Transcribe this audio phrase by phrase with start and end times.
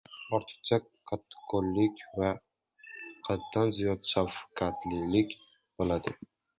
[0.35, 0.77] Ortiqcha
[1.11, 2.31] qattiqqo‘llik va
[3.29, 6.21] haddan ziyoda shafqatlilik bo‘ladi: